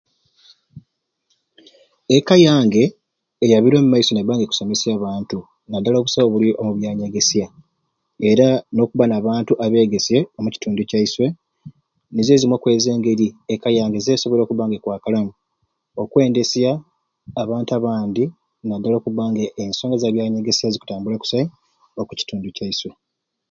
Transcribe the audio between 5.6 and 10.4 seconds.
nadala obusai obuli omubyanyegeesya era nokubba nabantu abegeesye